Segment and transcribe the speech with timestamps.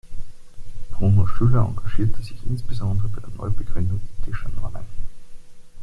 [0.89, 4.85] Bruno Schüller engagierte sich insbesondere bei der Neubegründung ethischer Normen.